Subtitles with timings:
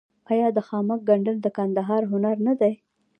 [0.31, 2.73] آیا د خامک ګنډل د کندهار هنر نه دی؟